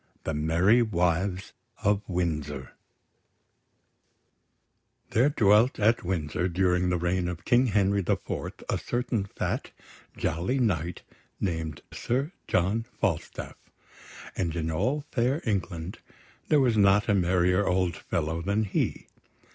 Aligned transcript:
THE 0.23 0.33
MERRY 0.33 0.81
WIVES 0.81 1.53
OF 1.83 2.01
WINDSOR 2.09 2.71
There 5.11 5.29
dwelt 5.29 5.79
at 5.79 6.03
Windsor 6.03 6.47
during 6.47 6.89
the 6.89 6.97
reign 6.97 7.27
of 7.27 7.45
King 7.45 7.67
Henry 7.67 8.01
the 8.01 8.15
Fourth 8.17 8.63
a 8.67 8.79
certain 8.79 9.25
fat, 9.25 9.69
jolly 10.17 10.57
knight 10.57 11.03
named 11.39 11.83
Sir 11.93 12.31
John 12.47 12.87
Falstaff; 12.99 13.69
and 14.35 14.55
in 14.55 14.71
all 14.71 15.05
fair 15.11 15.39
England 15.45 15.99
there 16.47 16.59
was 16.59 16.75
not 16.77 17.07
a 17.07 17.13
merrier 17.13 17.67
old 17.67 17.95
fellow 17.95 18.41
than 18.41 18.63
he. 18.63 19.05